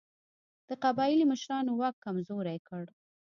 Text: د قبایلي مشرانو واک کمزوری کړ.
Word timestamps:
د 0.67 0.69
قبایلي 0.83 1.25
مشرانو 1.31 1.71
واک 1.79 1.95
کمزوری 2.05 2.57
کړ. 2.67 2.83